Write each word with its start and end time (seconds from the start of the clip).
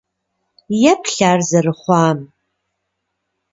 Еплъ 0.91 1.17
ар 1.31 1.39
зэрыхъуам! 1.49 2.19